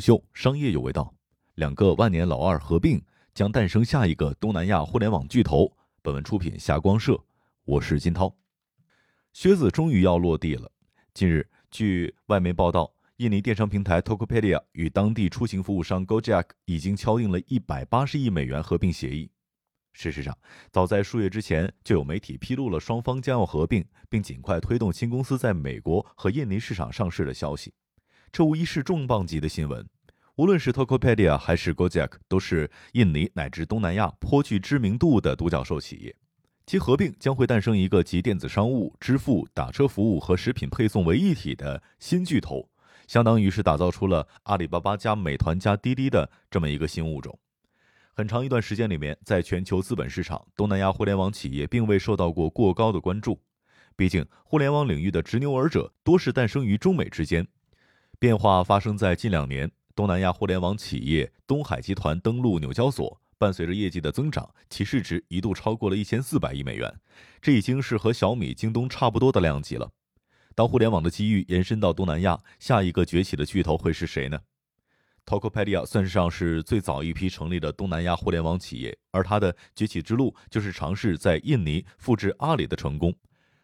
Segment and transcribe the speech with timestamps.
[0.00, 1.14] 秀，商业有味道。
[1.56, 3.00] 两个万年老二合并，
[3.34, 5.70] 将诞生下一个东南亚互联网巨头。
[6.02, 7.22] 本文出品霞光社，
[7.66, 8.34] 我是金涛。
[9.32, 10.72] 靴子终于要落地了。
[11.12, 19.30] 近日，据外媒报道，印尼电商平台 Tokopedia 与当地出行服务商 Gojek 已经敲定了一百八十亿美元合并协议。
[19.92, 20.36] 事实上，
[20.70, 27.74] 早在数月之前，就有媒体披露了双方将要合并，并尽快推动新公司在美国和印尼市场上市的消息。
[28.32, 29.84] 这无疑是重磅级的新闻。
[30.36, 36.14] 无论是 Tokopedia 还是 Gojek，都是印尼乃至东南亚颇具知名度的独角兽企业。
[36.64, 42.68] 其合并将会诞生一个集电子商务、支付、打车服务和食品配送为一体的新巨头，
[43.08, 47.36] 相当于是打造出了阿里巴巴加美团加滴滴的这么一个新物种。
[48.12, 53.40] 很长一段时间里面，在全球资本市场，东南亚互联网企业并未受到过过高的关注。
[53.96, 57.46] 毕竟，互联网领域的执牛耳者多是诞生于中美之间。
[58.20, 67.00] 变化发生在近两年，东南亚互联网企业东海集团登陆纽交所，伴随着业绩的增长，其市值一度超过了一千四百亿美元，
[67.40, 69.90] 这已经是和小米、京东差不多的量级了。
[70.54, 74.38] 当互联网的机遇延伸到东南亚，下一个崛起的巨头会是谁呢
[75.24, 83.14] ？Tokopedia 算上是最早一批成立的东南亚互联网企业，而它的崛起之路就是尝试在印尼复制阿里的成功。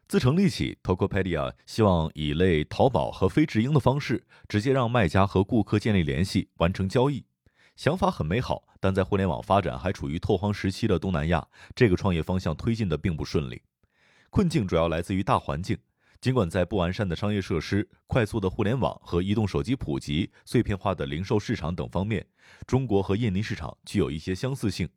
[0.09, 7.25] 自成立起，Tokopedia 希望以类淘宝和非直营的方式，直接让卖家和顾客建立联系，完成交易。
[7.75, 13.61] 想法很美好，但在互联网发展还处于拓荒时期的东南亚，这个创业方向推进的并不顺利。
[14.31, 15.77] 困境主要来自于大环境。
[16.21, 22.25] 尽管在不完善的商业设施、快速的互联网和移动手机普及、碎片化的零售市场等方面，
[22.67, 24.89] 中国和印尼市场具有一些相似性，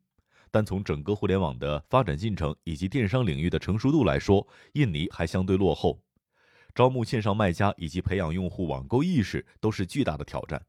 [0.50, 6.00] 但从整个互联网的发展进程以及电商领域的成熟度来说，印尼还相对落后。
[6.74, 10.62] 招募线上卖家以及培养用户网购意识都是巨大的挑战。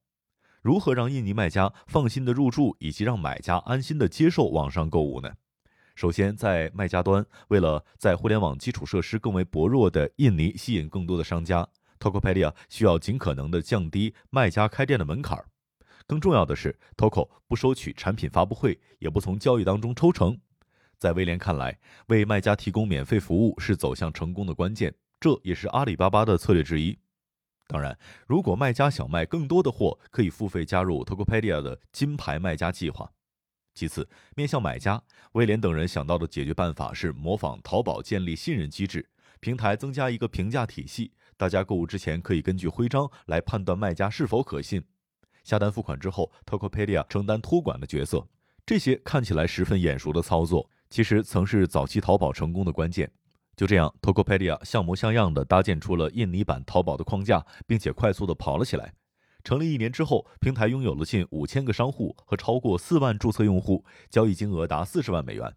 [0.62, 5.32] 如何让印尼卖家放心的入驻，以及让买家安心的接受网上购物呢？
[5.95, 11.67] 首先，在卖家端，为了在互联网基础设施更为薄弱的印尼吸引更多的商家
[12.00, 15.45] ，Tokopedia 需要尽可能的降低卖家开店的门槛儿。
[16.11, 20.38] 更重要的是，Toko 不收取产品发布会，也不从交易当中抽成。
[20.98, 26.99] 在威廉看来，为卖家提供免费服务是走向成功的关键，这也是阿里巴巴的策略之一。
[27.66, 33.10] 当然，如果卖家想卖更多的货，可以付费加入 Tokopedia 的金牌卖家计划。
[33.73, 35.02] 其次，面向买家，
[35.32, 44.83] 威廉等人想到的解决办法是模仿淘宝建立信任机制，平台增加一个评价体系，大家购物之前可以根据徽章来判断卖家是否可信。
[45.44, 48.28] 下单付款之后，Tokopedia 承担托管的角色。
[48.66, 53.12] 这些看起来十分眼熟的操作，其实曾是早期淘宝成功的关键。
[53.56, 58.94] 就这样，Tokopedia 像模像样的搭建出了印尼版淘宝的框架，并且快速的跑了起来。
[59.44, 65.54] 成立一年之后，平台拥有了近五千个商户和超过四万注册用户，交易金额达四十万美元。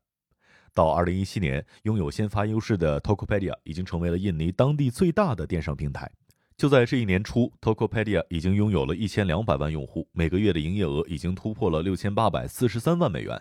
[0.72, 6.10] 到二零一七年，拥有先发优势的 Tokopedia 已经成为了印尼当地最大的电商平台。
[6.64, 13.38] 就在这一年初，Tokopedia 已经拥有了一千两百万用户，每个月的营业额已经突破了六千八百四十三万美元。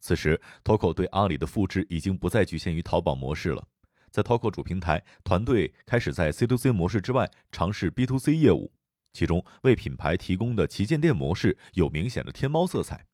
[0.00, 3.64] 此时，Toko 对阿里的复制已经不再局限于淘宝模式了。
[4.10, 8.72] 在 Toko 主平台，团队开始在 C to C 模式之外尝试 B to C 业务。
[9.12, 13.06] 其中为品牌提供的旗舰店模式有明显的天猫色彩，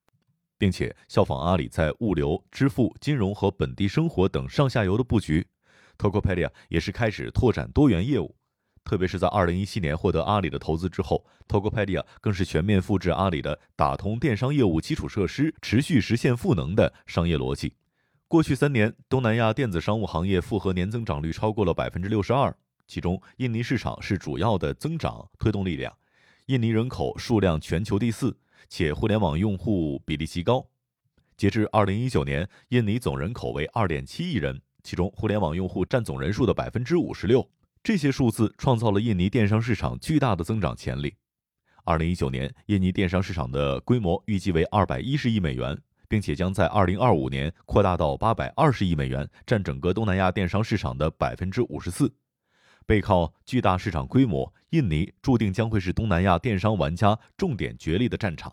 [0.57, 5.47] 并且效仿阿里在物流、支付、金融和本地生活等上下游的布局
[5.99, 8.35] ，Tokopedia 也是开始拓展多元业务。
[8.85, 17.75] 特别是在2017年获得阿里的投资之后，Tokopedia 更是全面复制阿里的打通电商业务基础设施、持续实现赋能的商业逻辑。
[18.27, 22.57] 过去三年，东南亚电子商务行业复合年增长率超过了百分之六十二。
[22.87, 25.93] 其中，印尼市场是主要的增长推动力量。
[26.47, 28.37] 印尼人口数量全球第四，
[28.69, 30.67] 且互联网用户比例极高。
[31.37, 37.49] 截至二零一九年，印尼总人口为二点七亿人，其中互联网用户占总人数的百分之五十六。
[37.83, 41.15] 这些数字创造了印尼电商市场巨大的增长潜力。
[41.85, 52.13] 二零一九年，印尼电商市场的规模预计为二百一十亿美元，并且将在二零二五年扩大到八百二十亿美元，占整个东南亚电商市场的百分之五十四。
[52.85, 58.53] 背靠巨大市场规模，印尼注定将会是东南亚电商玩家重点角力的战场。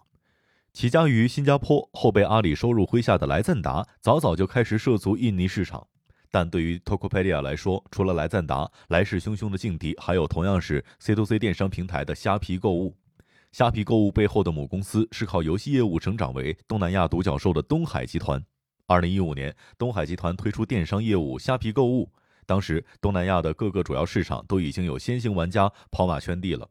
[0.71, 5.87] 起家于新加坡，后被阿里收入麾下的来赞达，早早就开始涉足印尼市场。
[6.29, 12.95] 但对于 Tokopedia 来说，除了来赞达，来势汹汹的劲敌还有同样是 C to C 电商平台的虾皮购物。
[13.51, 18.43] 虾皮购物背后的母公司是靠游戏业务成长为东南亚独角兽的东海集团。
[18.85, 22.11] 二零一五年，东海集团推出电商业务虾皮购物。
[22.45, 26.69] 当时，东南亚的各个主要市场都已经有先行玩家跑马圈地了。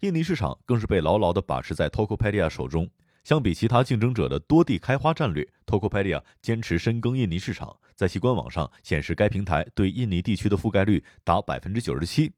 [0.00, 2.88] 印尼市场更是被牢牢地把持在 Tokopedia 手中。
[3.22, 12.32] 相比其他竞争者的多地开花战略，Tokopedia 坚持深耕印尼市场，在其官网上显示该平台对印尼地区的覆盖率达百分之九十七。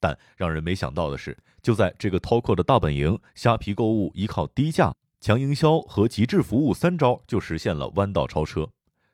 [0.00, 8.70] 但让人没想到的是，就在这个 Toko 的大本营，虾皮购物依靠低价、强营销和极致服务三招就实现了弯道超车。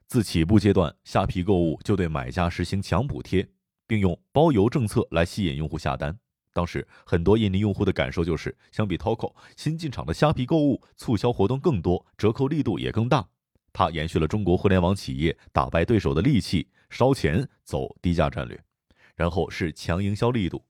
[0.07, 3.49] 自起步阶段，虾皮购物就对买家实行强补贴，
[3.87, 6.19] 并用包邮政策来吸引用户下单。
[6.55, 13.27] 当时，很多印尼用户的感受就是，相比 Toko 新进场的虾皮购物，促销活动更多，折扣力度也更大。
[13.73, 18.59] 它延续了中国互联网企业打败对手的利器，烧钱走低价战略。
[19.17, 20.65] 然后是强营销力度，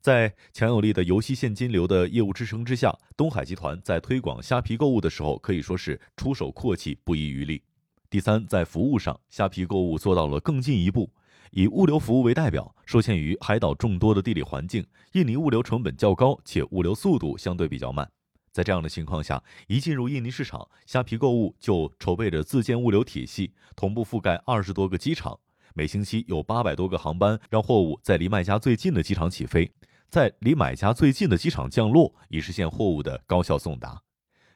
[0.00, 7.62] 在强有力的游戏现金流的业务支撑之下，东海集团在推广虾皮购物的时候可以说是出手阔气，不遗余力。
[8.10, 11.10] 第三，在服务上，虾皮购物做到了更进一步。
[11.50, 18.10] 以物流服务为代表，受限于海岛众多的地理环境，印尼物流成本较高，且物流速度相对比较慢。
[18.52, 25.38] 在这样的情况下，一进入印尼市场，虾皮购物就筹备着自建物流体系，同步覆盖二十多个机场，
[25.74, 29.72] 每星期有八百多个航班，让货物在离卖家最近的机场起飞，
[30.08, 34.02] 在离买家最近的机场降落，以实现货物的高效送达。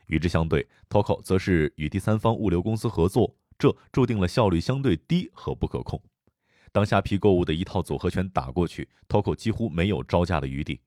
[0.06, 3.36] 与之相对，Toco 则是与第三方物流公司合作。
[3.56, 6.02] 这注定了效率相对低和不可控。
[6.74, 10.80] 当虾皮购物的一套组合拳打过去，Toco 几乎没有招架的余地。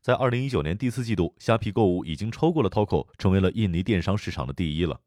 [0.00, 4.98] 在二零一九年第四季度，虾皮购物已经超过了 Toco，成为了印尼电商市场的第一了。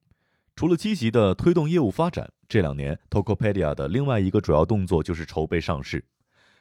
[0.56, 6.06] 除了积极的推动业务发展，这两年 Tokopedia 的另外一个主要动作就是筹备上市。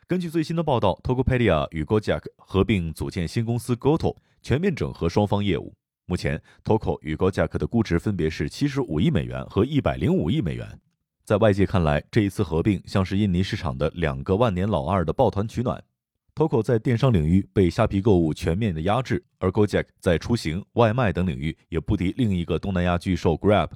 [0.07, 5.75] 根据最新的报道，Tokopedia 与 Gojek 合并组建新公司 Goto，全面整合双方业务。
[6.07, 10.81] 目前，Toco 与 Gojek 的估值分别是七十五亿美元和一百零五亿美元。
[11.29, 15.85] 在外界看来，这一次合并像是印尼市场的两个万年老二的抱团取暖。
[16.35, 23.73] Toco 在电商领域被虾皮购物全面的压制，而 Gojek 在出行、外卖等领域也不敌另一个东南亚巨兽 Grab。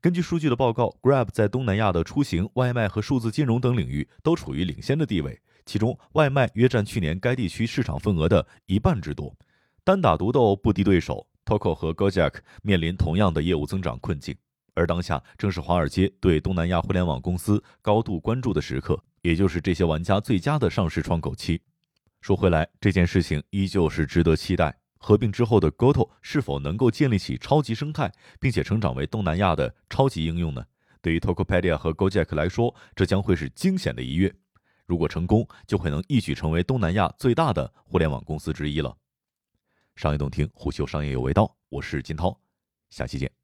[0.00, 9.36] 根据数据的报告，Grab 在东南亚的出行、外卖和数字金融等领域都处于领先的地位，其中外卖约占去年该地区市场份额的一半之多。
[9.84, 11.26] 单打独斗不敌对手。
[11.44, 14.34] Toco 和 Gojek 面临同样的业务增长困境，
[14.78, 21.60] 而当下正是华尔街对东南亚互联网公司高度关注的时刻，也就是这些玩家最佳的上市窗口期。
[22.20, 24.78] 说回来，这件事情依旧是值得期待。
[25.00, 30.64] 合并之后的 Goto 是否能够建立起超级生态，并且成长为东南亚的超级应用呢？
[31.00, 34.34] 对于 Tokopedia 和 Gojek 来说，这将会是惊险的一跃。
[34.86, 38.96] 如果成功，就会能一举成为东南亚最大的互联网公司之一了。
[39.94, 42.36] 商业洞听，虎嗅商业有味道，我是金涛，
[42.90, 43.37] 下期见。